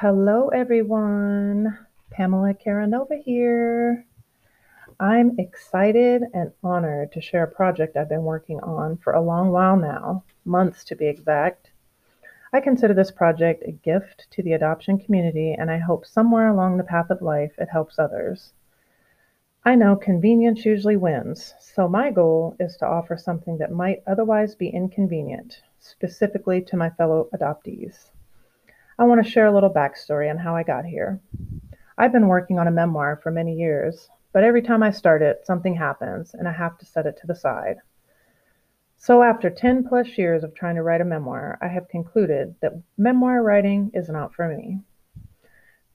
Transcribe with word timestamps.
Hello, 0.00 0.48
everyone. 0.48 1.78
Pamela 2.10 2.52
Karanova 2.52 3.18
here. 3.18 4.04
I'm 5.00 5.36
excited 5.38 6.22
and 6.34 6.52
honored 6.62 7.12
to 7.12 7.22
share 7.22 7.44
a 7.44 7.50
project 7.50 7.96
I've 7.96 8.10
been 8.10 8.24
working 8.24 8.60
on 8.60 8.98
for 8.98 9.14
a 9.14 9.22
long 9.22 9.52
while 9.52 9.78
now, 9.78 10.22
months 10.44 10.84
to 10.84 10.96
be 10.96 11.06
exact. 11.06 11.70
I 12.52 12.60
consider 12.60 12.92
this 12.92 13.10
project 13.10 13.62
a 13.66 13.72
gift 13.72 14.26
to 14.32 14.42
the 14.42 14.52
adoption 14.52 14.98
community, 14.98 15.54
and 15.58 15.70
I 15.70 15.78
hope 15.78 16.04
somewhere 16.04 16.48
along 16.48 16.76
the 16.76 16.84
path 16.84 17.08
of 17.08 17.22
life 17.22 17.54
it 17.56 17.70
helps 17.70 17.98
others. 17.98 18.52
I 19.64 19.76
know 19.76 19.96
convenience 19.96 20.66
usually 20.66 20.98
wins, 20.98 21.54
so 21.58 21.88
my 21.88 22.10
goal 22.10 22.54
is 22.60 22.76
to 22.76 22.86
offer 22.86 23.16
something 23.16 23.56
that 23.56 23.72
might 23.72 24.02
otherwise 24.06 24.54
be 24.54 24.68
inconvenient, 24.68 25.62
specifically 25.78 26.60
to 26.64 26.76
my 26.76 26.90
fellow 26.90 27.30
adoptees. 27.32 28.10
I 28.98 29.04
want 29.04 29.22
to 29.22 29.30
share 29.30 29.44
a 29.44 29.52
little 29.52 29.72
backstory 29.72 30.30
on 30.30 30.38
how 30.38 30.56
I 30.56 30.62
got 30.62 30.86
here. 30.86 31.20
I've 31.98 32.12
been 32.12 32.28
working 32.28 32.58
on 32.58 32.66
a 32.66 32.70
memoir 32.70 33.20
for 33.22 33.30
many 33.30 33.54
years, 33.54 34.08
but 34.32 34.42
every 34.42 34.62
time 34.62 34.82
I 34.82 34.90
start 34.90 35.20
it, 35.20 35.44
something 35.44 35.74
happens 35.74 36.32
and 36.32 36.48
I 36.48 36.52
have 36.52 36.78
to 36.78 36.86
set 36.86 37.04
it 37.04 37.18
to 37.18 37.26
the 37.26 37.34
side. 37.34 37.76
So, 38.96 39.22
after 39.22 39.50
10 39.50 39.86
plus 39.86 40.16
years 40.16 40.42
of 40.42 40.54
trying 40.54 40.76
to 40.76 40.82
write 40.82 41.02
a 41.02 41.04
memoir, 41.04 41.58
I 41.60 41.68
have 41.68 41.90
concluded 41.90 42.54
that 42.62 42.80
memoir 42.96 43.42
writing 43.42 43.90
is 43.92 44.08
not 44.08 44.34
for 44.34 44.48
me. 44.48 44.80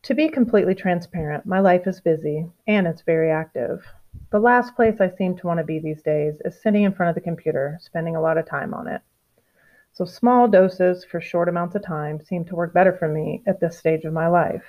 To 0.03 0.13
be 0.13 0.29
completely 0.29 0.75
transparent, 0.75 1.47
my 1.47 1.59
life 1.59 1.87
is 1.87 2.01
busy 2.01 2.51
and 2.67 2.85
it's 2.85 3.01
very 3.01 3.31
active. 3.31 3.83
The 4.29 4.39
last 4.39 4.75
place 4.75 5.01
I 5.01 5.09
seem 5.09 5.35
to 5.37 5.47
want 5.47 5.57
to 5.57 5.63
be 5.63 5.79
these 5.79 6.03
days 6.03 6.39
is 6.45 6.61
sitting 6.61 6.83
in 6.83 6.93
front 6.93 7.09
of 7.09 7.15
the 7.15 7.21
computer, 7.21 7.79
spending 7.81 8.15
a 8.15 8.21
lot 8.21 8.37
of 8.37 8.45
time 8.45 8.75
on 8.75 8.87
it. 8.87 9.01
So, 10.01 10.05
small 10.05 10.47
doses 10.47 11.05
for 11.05 11.21
short 11.21 11.47
amounts 11.47 11.75
of 11.75 11.83
time 11.83 12.19
seem 12.21 12.43
to 12.45 12.55
work 12.55 12.73
better 12.73 12.91
for 12.91 13.07
me 13.07 13.43
at 13.45 13.59
this 13.59 13.77
stage 13.77 14.03
of 14.03 14.13
my 14.13 14.27
life. 14.27 14.65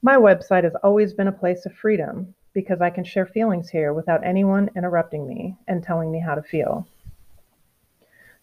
My 0.00 0.14
website 0.14 0.62
has 0.62 0.76
always 0.84 1.12
been 1.12 1.26
a 1.26 1.32
place 1.32 1.66
of 1.66 1.74
freedom 1.74 2.36
because 2.52 2.80
I 2.80 2.90
can 2.90 3.02
share 3.02 3.26
feelings 3.26 3.68
here 3.68 3.92
without 3.92 4.24
anyone 4.24 4.70
interrupting 4.76 5.26
me 5.26 5.56
and 5.66 5.82
telling 5.82 6.12
me 6.12 6.20
how 6.20 6.36
to 6.36 6.42
feel. 6.44 6.86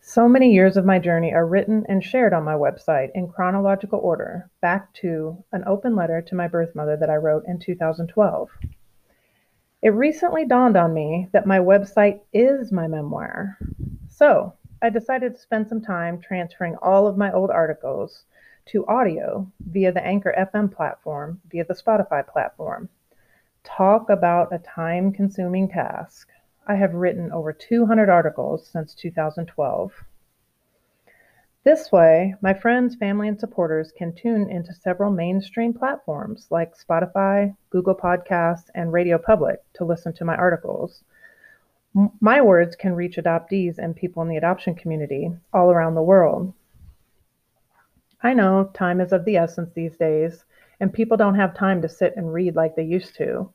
So 0.02 0.28
many 0.28 0.52
years 0.52 0.76
of 0.76 0.84
my 0.84 1.00
journey 1.00 1.34
are 1.34 1.48
written 1.48 1.86
and 1.88 2.04
shared 2.04 2.34
on 2.34 2.44
my 2.44 2.56
website 2.56 3.12
in 3.16 3.30
chronological 3.30 4.00
order, 4.00 4.50
back 4.60 4.94
to 4.96 5.42
an 5.54 5.64
open 5.66 5.96
letter 5.96 6.22
to 6.24 6.36
my 6.36 6.50
birth 6.50 6.76
mother 6.76 6.98
that 6.98 7.10
I 7.10 7.16
wrote 7.16 7.46
in 7.48 7.58
2012. 7.58 8.50
It 9.82 9.90
recently 9.92 10.46
dawned 10.46 10.76
on 10.76 10.94
me 10.94 11.30
that 11.32 11.48
my 11.48 11.60
website 11.60 12.20
is 12.34 12.74
my 12.74 12.88
memoir. 12.88 13.58
So 14.10 14.56
I 14.84 14.90
decided 14.90 15.36
to 15.36 15.42
spend 15.42 15.68
some 15.70 15.82
time 15.82 16.20
transferring 16.20 16.76
all 16.78 17.06
of 17.06 17.16
my 17.16 17.32
old 17.32 17.52
articles 17.52 18.26
to 18.66 18.86
audio 18.88 19.52
via 19.60 19.92
the 19.92 20.04
Anchor 20.04 20.34
FM 20.36 20.72
platform, 20.72 21.40
via 21.52 21.66
the 21.66 21.76
Spotify 21.76 22.28
platform. 22.28 22.90
Talk 23.64 24.10
about 24.10 24.52
a 24.52 24.58
time 24.58 25.12
consuming 25.12 25.68
task. 25.68 26.30
I 26.66 26.76
have 26.76 26.96
written 26.96 27.32
over 27.32 27.54
200 27.54 28.10
articles 28.10 28.66
since 28.66 28.96
2012. 28.96 30.04
This 31.64 31.92
way, 31.92 32.34
my 32.42 32.56
friends, 32.56 32.96
family, 32.96 33.28
and 33.28 33.40
supporters 33.40 33.92
can 33.92 34.14
tune 34.14 34.50
into 34.50 34.74
several 34.74 35.12
mainstream 35.12 35.76
platforms 35.76 36.48
like 36.50 36.76
Spotify, 36.76 37.56
Google 37.70 37.94
Podcasts, 37.94 38.72
and 38.74 38.92
Radio 38.92 39.20
Public 39.20 39.60
to 39.74 39.86
listen 39.86 40.12
to 40.14 40.26
my 40.26 40.36
articles. 40.36 41.04
My 41.94 42.42
words 42.42 42.76
can 42.76 42.96
reach 42.96 43.18
adoptees 43.18 43.78
and 43.78 43.96
people 43.96 44.22
in 44.22 44.30
the 44.30 44.38
adoption 44.38 44.76
community 44.76 45.32
all 45.52 45.72
around 45.72 45.96
the 45.96 46.02
world. 46.02 46.54
I 48.24 48.34
know 48.34 48.72
time 48.74 49.02
is 49.02 49.12
of 49.12 49.26
the 49.26 49.36
essence 49.36 49.72
these 49.74 49.98
days, 49.98 50.46
and 50.80 50.94
people 50.94 51.18
don't 51.18 51.36
have 51.36 51.54
time 51.54 51.82
to 51.82 51.90
sit 51.90 52.16
and 52.16 52.32
read 52.32 52.56
like 52.56 52.76
they 52.76 52.84
used 52.84 53.16
to. 53.16 53.52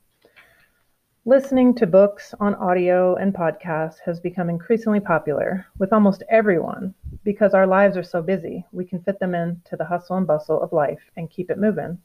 Listening 1.25 1.73
to 1.75 1.87
books 1.87 2.33
on 2.39 2.55
audio 2.55 3.15
and 3.15 3.33
podcasts 3.33 3.99
has 4.05 4.19
become 4.19 4.49
increasingly 4.49 4.99
popular 4.99 5.65
with 5.77 5.91
almost 5.91 6.23
everyone 6.29 6.93
because 7.23 7.53
our 7.53 7.67
lives 7.67 7.97
are 7.97 8.03
so 8.03 8.21
busy. 8.21 8.65
We 8.71 8.85
can 8.85 9.01
fit 9.01 9.19
them 9.19 9.35
into 9.35 9.75
the 9.75 9.85
hustle 9.85 10.15
and 10.15 10.27
bustle 10.27 10.61
of 10.61 10.71
life 10.71 11.01
and 11.17 11.29
keep 11.29 11.49
it 11.49 11.57
moving. 11.57 11.97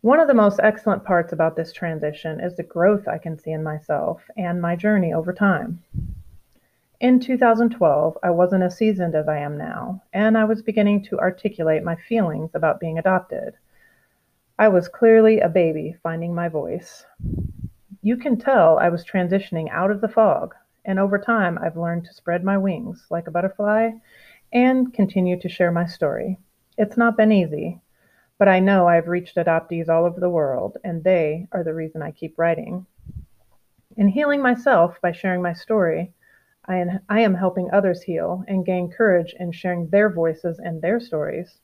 One 0.00 0.20
of 0.20 0.28
the 0.28 0.34
most 0.34 0.60
excellent 0.62 1.02
parts 1.02 1.32
about 1.32 1.56
this 1.56 1.72
transition 1.72 2.38
is 2.38 2.54
the 2.54 2.62
growth 2.62 3.08
I 3.08 3.18
can 3.18 3.36
see 3.36 3.50
in 3.50 3.64
myself 3.64 4.22
and 4.36 4.62
my 4.62 4.76
journey 4.76 5.12
over 5.12 5.32
time. 5.32 5.82
In 7.00 7.18
2012, 7.18 8.16
I 8.22 8.30
wasn't 8.30 8.62
as 8.62 8.76
seasoned 8.76 9.16
as 9.16 9.26
I 9.26 9.38
am 9.38 9.58
now, 9.58 10.00
and 10.12 10.38
I 10.38 10.44
was 10.44 10.62
beginning 10.62 11.02
to 11.06 11.18
articulate 11.18 11.82
my 11.82 11.96
feelings 11.96 12.50
about 12.54 12.78
being 12.78 12.96
adopted. 12.96 13.54
I 14.56 14.68
was 14.68 14.86
clearly 14.86 15.40
a 15.40 15.48
baby 15.48 15.96
finding 16.00 16.32
my 16.32 16.48
voice. 16.48 17.04
You 18.00 18.16
can 18.16 18.36
tell 18.36 18.78
I 18.78 18.90
was 18.90 19.04
transitioning 19.04 19.68
out 19.72 19.90
of 19.90 20.00
the 20.00 20.08
fog, 20.08 20.54
and 20.84 21.00
over 21.00 21.18
time 21.18 21.58
I've 21.58 21.76
learned 21.76 22.04
to 22.04 22.14
spread 22.14 22.44
my 22.44 22.56
wings 22.56 23.04
like 23.10 23.26
a 23.26 23.32
butterfly 23.32 23.90
and 24.52 24.94
continue 24.94 25.40
to 25.40 25.48
share 25.48 25.72
my 25.72 25.86
story. 25.86 26.38
It's 26.76 26.96
not 26.96 27.16
been 27.16 27.32
easy, 27.32 27.80
but 28.38 28.48
I 28.48 28.60
know 28.60 28.86
I've 28.86 29.08
reached 29.08 29.36
adoptees 29.36 29.88
all 29.88 30.04
over 30.04 30.20
the 30.20 30.30
world, 30.30 30.78
and 30.84 31.02
they 31.02 31.48
are 31.52 31.64
the 31.64 31.74
reason 31.74 32.02
I 32.02 32.12
keep 32.12 32.38
writing. 32.38 32.86
In 33.96 34.08
healing 34.08 34.40
myself 34.40 35.00
by 35.02 35.10
sharing 35.10 35.42
my 35.42 35.52
story, 35.52 36.12
I 36.64 36.76
am, 36.76 37.00
I 37.08 37.20
am 37.20 37.34
helping 37.34 37.70
others 37.72 38.02
heal 38.02 38.44
and 38.46 38.64
gain 38.64 38.90
courage 38.90 39.34
in 39.40 39.50
sharing 39.50 39.88
their 39.88 40.08
voices 40.08 40.60
and 40.60 40.80
their 40.80 41.00
stories. 41.00 41.58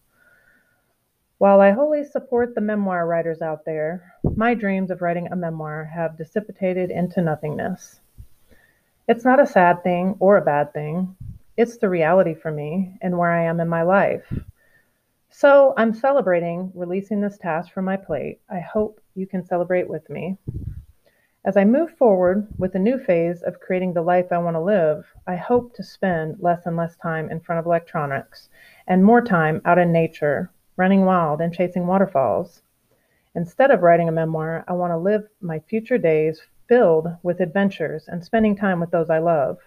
While 1.38 1.60
I 1.60 1.70
wholly 1.70 2.04
support 2.04 2.54
the 2.54 2.60
memoir 2.60 3.06
writers 3.06 3.42
out 3.42 3.64
there, 3.64 4.14
my 4.34 4.54
dreams 4.54 4.90
of 4.90 5.02
writing 5.02 5.28
a 5.30 5.36
memoir 5.36 5.84
have 5.84 6.16
dissipated 6.16 6.90
into 6.90 7.20
nothingness. 7.20 8.00
It's 9.06 9.24
not 9.24 9.40
a 9.40 9.46
sad 9.46 9.82
thing 9.82 10.16
or 10.18 10.38
a 10.38 10.44
bad 10.44 10.72
thing. 10.72 11.14
It's 11.56 11.76
the 11.76 11.88
reality 11.88 12.34
for 12.34 12.50
me 12.50 12.96
and 13.02 13.18
where 13.18 13.30
I 13.30 13.44
am 13.44 13.60
in 13.60 13.68
my 13.68 13.82
life. 13.82 14.24
So 15.36 15.74
I'm 15.76 15.92
celebrating 15.92 16.70
releasing 16.76 17.20
this 17.20 17.36
task 17.36 17.72
from 17.72 17.86
my 17.86 17.96
plate. 17.96 18.40
I 18.48 18.60
hope 18.60 19.00
you 19.16 19.26
can 19.26 19.44
celebrate 19.44 19.88
with 19.88 20.08
me. 20.08 20.38
As 21.44 21.56
I 21.56 21.64
move 21.64 21.90
forward 21.96 22.46
with 22.56 22.76
a 22.76 22.78
new 22.78 22.98
phase 22.98 23.42
of 23.42 23.58
creating 23.58 23.94
the 23.94 24.02
life 24.02 24.30
I 24.30 24.38
want 24.38 24.54
to 24.54 24.60
live, 24.60 25.04
I 25.26 25.34
hope 25.34 25.74
to 25.74 25.82
spend 25.82 26.36
less 26.38 26.66
and 26.66 26.76
less 26.76 26.94
time 26.98 27.32
in 27.32 27.40
front 27.40 27.58
of 27.58 27.66
electronics 27.66 28.48
and 28.86 29.04
more 29.04 29.20
time 29.20 29.60
out 29.64 29.76
in 29.76 29.90
nature 29.90 30.52
running 30.76 31.04
wild 31.04 31.40
and 31.40 31.52
chasing 31.52 31.88
waterfalls. 31.88 32.62
Instead 33.34 33.72
of 33.72 33.82
writing 33.82 34.08
a 34.08 34.12
memoir, 34.12 34.64
I 34.68 34.74
want 34.74 34.92
to 34.92 34.96
live 34.96 35.28
my 35.40 35.58
future 35.58 35.98
days 35.98 36.40
filled 36.68 37.08
with 37.24 37.40
adventures 37.40 38.06
and 38.06 38.24
spending 38.24 38.54
time 38.54 38.78
with 38.78 38.92
those 38.92 39.10
I 39.10 39.18
love. 39.18 39.58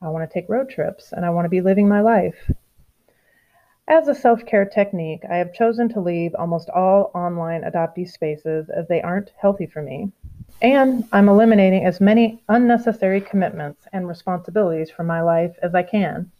I 0.00 0.08
want 0.08 0.26
to 0.26 0.32
take 0.32 0.48
road 0.48 0.70
trips 0.70 1.12
and 1.12 1.26
I 1.26 1.30
want 1.30 1.44
to 1.44 1.50
be 1.50 1.60
living 1.60 1.86
my 1.86 2.00
life. 2.00 2.50
As 3.92 4.06
a 4.06 4.14
self 4.14 4.46
care 4.46 4.64
technique, 4.64 5.24
I 5.28 5.38
have 5.38 5.52
chosen 5.52 5.88
to 5.88 6.00
leave 6.00 6.32
almost 6.36 6.70
all 6.70 7.10
online 7.12 7.62
adoptee 7.62 8.08
spaces 8.08 8.70
as 8.70 8.86
they 8.86 9.02
aren't 9.02 9.32
healthy 9.36 9.66
for 9.66 9.82
me. 9.82 10.12
And 10.62 11.08
I'm 11.10 11.28
eliminating 11.28 11.84
as 11.84 12.00
many 12.00 12.40
unnecessary 12.48 13.20
commitments 13.20 13.88
and 13.92 14.06
responsibilities 14.06 14.92
from 14.92 15.08
my 15.08 15.22
life 15.22 15.56
as 15.60 15.74
I 15.74 15.82
can, 15.82 16.30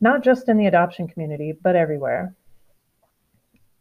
not 0.00 0.24
just 0.24 0.48
in 0.48 0.56
the 0.56 0.66
adoption 0.66 1.06
community, 1.06 1.52
but 1.52 1.76
everywhere. 1.76 2.34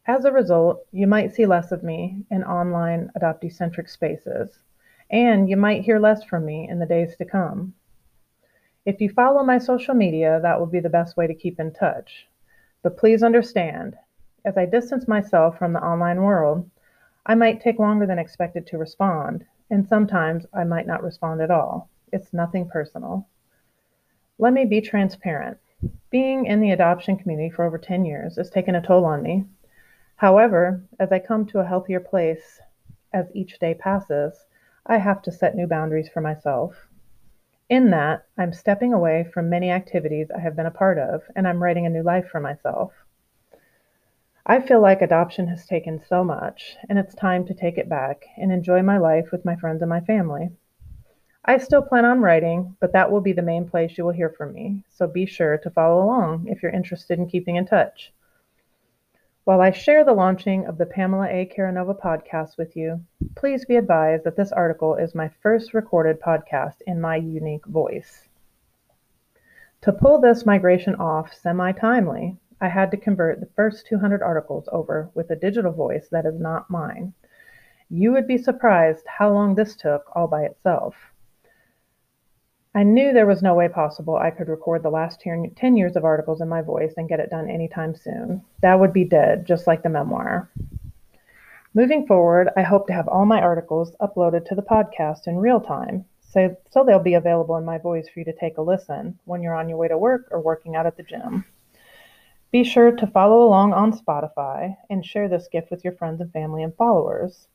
As 0.05 0.25
a 0.25 0.31
result, 0.31 0.85
you 0.91 1.07
might 1.07 1.33
see 1.33 1.47
less 1.47 1.71
of 1.71 1.81
me 1.81 2.27
in 2.29 2.44
online 2.44 3.09
adoptee 3.19 3.51
centric 3.51 3.89
spaces, 3.89 4.59
and 5.09 5.49
you 5.49 5.57
might 5.57 5.81
hear 5.81 5.97
less 5.97 6.23
from 6.23 6.45
me 6.45 6.69
in 6.69 6.77
the 6.77 6.85
days 6.85 7.17
to 7.17 7.25
come. 7.25 7.74
If 8.85 9.01
you 9.01 9.09
follow 9.09 9.44
my 9.44 9.57
social 9.57 9.95
media, 9.95 10.39
that 10.44 10.59
will 10.59 10.68
be 10.68 10.79
the 10.79 10.89
best 10.91 11.18
way 11.18 11.25
to 11.25 11.33
keep 11.33 11.59
in 11.59 11.74
touch. 11.74 12.27
But 12.83 12.97
please 12.97 13.24
understand, 13.24 13.97
as 14.45 14.57
I 14.57 14.65
distance 14.65 15.07
myself 15.07 15.57
from 15.57 15.74
the 15.74 15.83
online 15.83 16.21
world, 16.21 16.69
I 17.25 17.35
might 17.35 17.59
take 17.59 17.79
longer 17.79 18.06
than 18.06 18.19
expected 18.19 18.65
to 18.68 18.77
respond, 18.77 19.45
and 19.69 19.85
sometimes 19.85 20.45
I 20.53 20.63
might 20.63 20.88
not 20.88 21.03
respond 21.03 21.41
at 21.41 21.51
all. 21.51 21.89
It's 22.13 22.33
nothing 22.33 22.69
personal. 22.69 23.27
Let 24.38 24.53
me 24.53 24.65
be 24.65 24.79
transparent. 24.79 25.57
Being 26.09 26.45
in 26.45 26.62
the 26.62 26.71
adoption 26.71 27.18
community 27.18 27.50
for 27.50 27.65
over 27.65 27.77
10 27.77 28.06
years 28.06 28.38
has 28.38 28.50
taken 28.50 28.75
a 28.75 28.81
toll 28.81 29.03
on 29.06 29.21
me. 29.21 29.45
However, 30.15 30.83
as 31.00 31.12
I 31.12 31.19
come 31.19 31.45
to 31.47 31.59
a 31.59 31.65
healthier 31.65 32.00
place 32.00 32.62
as 33.13 33.29
each 33.33 33.59
day 33.59 33.74
passes, 33.74 34.45
I 34.85 34.97
have 34.97 35.21
to 35.24 35.31
set 35.31 35.56
new 35.56 35.68
boundaries 35.68 36.09
for 36.09 36.21
myself. 36.21 36.88
In 37.69 37.89
that, 37.89 38.23
I'm 38.37 38.53
stepping 38.53 38.93
away 38.93 39.25
from 39.33 39.49
many 39.49 39.71
activities 39.71 40.31
I 40.31 40.39
have 40.39 40.55
been 40.55 40.65
a 40.65 40.71
part 40.71 40.97
of, 40.97 41.23
and 41.35 41.45
I'm 41.45 41.61
writing 41.61 41.85
a 41.85 41.89
new 41.89 42.01
life 42.01 42.29
for 42.29 42.39
myself. 42.39 42.93
I 44.45 44.61
feel 44.61 44.79
like 44.79 45.01
adoption 45.01 45.47
has 45.49 45.65
taken 45.65 46.01
so 46.07 46.23
much, 46.23 46.77
and 46.87 46.97
it's 46.97 47.13
time 47.13 47.45
to 47.47 47.53
take 47.53 47.77
it 47.77 47.89
back 47.89 48.23
and 48.37 48.53
enjoy 48.53 48.81
my 48.83 48.97
life 48.97 49.31
with 49.33 49.43
my 49.43 49.57
friends 49.57 49.81
and 49.81 49.89
my 49.89 49.99
family. 49.99 50.51
I 51.43 51.57
still 51.57 51.81
plan 51.81 52.05
on 52.05 52.21
writing, 52.21 52.77
but 52.79 52.93
that 52.93 53.11
will 53.11 53.19
be 53.19 53.33
the 53.33 53.41
main 53.41 53.67
place 53.69 53.97
you 53.97 54.05
will 54.05 54.13
hear 54.13 54.29
from 54.29 54.53
me, 54.53 54.83
so 54.89 55.05
be 55.05 55.25
sure 55.25 55.57
to 55.57 55.69
follow 55.69 56.01
along 56.01 56.47
if 56.47 56.63
you're 56.63 56.71
interested 56.71 57.19
in 57.19 57.27
keeping 57.27 57.57
in 57.57 57.65
touch. 57.65 58.13
While 59.43 59.59
I 59.59 59.71
share 59.71 60.05
the 60.05 60.13
launching 60.13 60.65
of 60.65 60.77
the 60.77 60.85
Pamela 60.85 61.27
A. 61.27 61.45
Karanova 61.53 61.99
podcast 61.99 62.57
with 62.57 62.77
you, 62.77 63.03
please 63.38 63.66
be 63.66 63.75
advised 63.75 64.24
that 64.24 64.36
this 64.36 64.51
article 64.51 64.95
is 64.95 65.13
my 65.13 65.30
first 65.44 65.75
recorded 65.75 66.19
podcast 66.19 66.81
in 66.88 67.00
my 67.00 67.16
unique 67.16 67.66
voice. 67.68 68.28
To 69.81 69.94
pull 69.94 70.19
this 70.19 70.44
migration 70.44 70.95
off 70.95 71.31
semi 71.36 71.72
timely, 71.72 72.36
I 72.60 72.68
had 72.68 72.89
to 72.89 72.98
convert 72.98 73.39
the 73.39 73.50
first 73.56 73.86
200 73.86 74.24
articles 74.24 74.68
over 74.72 75.12
with 75.13 75.30
a 75.30 75.36
digital 75.36 75.72
voice 75.72 76.07
that 76.10 76.25
is 76.25 76.39
not 76.39 76.72
mine. 76.72 77.13
You 77.89 78.12
would 78.12 78.25
be 78.25 78.39
surprised 78.39 79.06
how 79.06 79.31
long 79.31 79.54
this 79.54 79.75
took 79.75 80.06
all 80.16 80.28
by 80.28 80.44
itself. 80.44 80.95
I 82.74 82.81
knew 82.81 83.13
there 83.13 83.28
was 83.28 83.44
no 83.44 83.54
way 83.54 83.69
possible 83.69 84.16
I 84.16 84.31
could 84.31 84.50
record 84.50 84.81
the 84.81 84.89
last 84.89 85.22
10 85.22 85.78
years 85.78 85.95
of 85.95 86.04
articles 86.04 86.42
in 86.42 86.50
my 86.50 86.63
voice 86.63 86.95
and 86.98 87.07
get 87.07 87.19
it 87.19 87.30
done 87.30 87.50
anytime 87.50 87.95
soon. 87.95 88.44
That 88.63 88.80
would 88.80 88.94
be 88.94 89.06
dead, 89.06 89.45
just 89.45 89.68
like 89.68 89.84
the 89.84 89.89
memoir. 89.89 90.50
Moving 91.73 92.07
forward, 92.07 92.49
I 92.55 92.63
hope 92.63 92.87
to 92.87 92.93
have 92.93 93.07
all 93.07 93.25
my 93.25 93.41
articles 93.41 93.95
uploaded 94.01 94.45
to 94.45 94.55
the 94.55 94.61
podcast 94.61 95.27
in 95.27 95.37
real 95.37 95.59
time, 95.59 96.05
so, 96.21 96.55
so 96.71 96.83
they'll 96.83 96.99
be 96.99 97.15
available 97.15 97.57
in 97.57 97.65
my 97.65 97.77
voice 97.77 98.07
for 98.09 98.19
you 98.19 98.25
to 98.25 98.33
take 98.33 98.57
a 98.57 98.61
listen 98.61 99.19
when 99.25 99.41
you're 99.41 99.53
on 99.53 99.69
your 99.69 99.77
way 99.77 99.87
to 99.87 99.97
work 99.97 100.27
or 100.31 100.41
working 100.41 100.75
out 100.75 100.85
at 100.85 100.97
the 100.97 101.03
gym. 101.03 101.45
Be 102.51 102.63
sure 102.63 102.91
to 102.91 103.07
follow 103.07 103.43
along 103.43 103.73
on 103.73 103.91
Spotify 103.91 104.77
and 104.89 105.05
share 105.05 105.27
this 105.27 105.49
gift 105.49 105.69
with 105.69 105.83
your 105.83 105.93
friends 105.93 106.21
and 106.21 106.31
family 106.31 106.63
and 106.63 106.73
followers. 106.75 107.47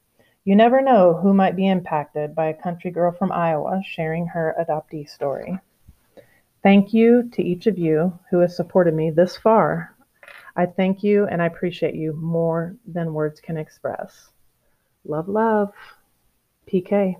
You 0.44 0.56
never 0.56 0.82
know 0.82 1.14
who 1.14 1.32
might 1.32 1.56
be 1.56 1.68
impacted 1.68 2.34
by 2.34 2.46
a 2.46 2.62
country 2.62 2.90
girl 2.90 3.12
from 3.12 3.32
Iowa 3.32 3.82
sharing 3.84 4.26
her 4.26 4.54
adoptee 4.60 5.08
story. 5.08 5.58
Thank 6.62 6.92
you 6.92 7.30
to 7.32 7.42
each 7.42 7.66
of 7.66 7.78
you 7.78 8.18
who 8.30 8.40
has 8.40 8.54
supported 8.54 8.94
me 8.94 9.10
this 9.10 9.36
far. 9.36 9.91
I 10.54 10.66
thank 10.66 11.02
you 11.02 11.26
and 11.26 11.40
I 11.42 11.46
appreciate 11.46 11.94
you 11.94 12.12
more 12.12 12.76
than 12.86 13.14
words 13.14 13.40
can 13.40 13.56
express. 13.56 14.30
Love, 15.04 15.28
love. 15.28 15.72
PK. 16.70 17.16